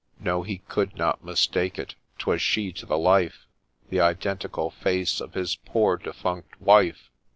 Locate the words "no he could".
0.19-0.95